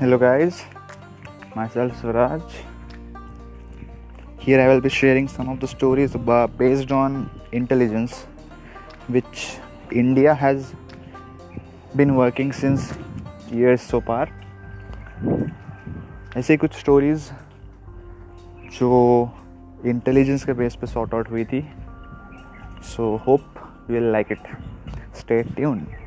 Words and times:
Hello, 0.00 0.16
guys. 0.16 0.62
Myself 1.54 1.94
Suraj 2.00 2.40
Here 4.38 4.58
I 4.58 4.66
will 4.68 4.80
be 4.80 4.88
sharing 4.88 5.28
some 5.28 5.50
of 5.50 5.60
the 5.60 5.68
stories 5.68 6.14
about, 6.14 6.56
based 6.56 6.90
on 6.90 7.28
intelligence, 7.52 8.24
which 9.08 9.58
India 9.92 10.32
has 10.32 10.72
been 11.94 12.16
working 12.16 12.50
since 12.50 12.88
years 13.52 13.82
so 13.82 14.00
far. 14.00 14.26
ऐसे 16.36 16.56
कुछ 16.56 16.80
stories 16.80 17.30
जो 18.80 18.90
intelligence 19.86 20.44
के 20.44 20.52
base 20.64 20.76
पे 20.80 20.86
sort 20.96 21.14
out 21.14 21.30
हुई 21.30 21.44
थी 21.52 21.64
so 22.96 23.16
hope 23.26 23.64
you 23.90 23.96
will 23.96 24.12
like 24.12 24.32
it 24.32 24.54
stay 25.20 25.42
tuned 25.56 25.99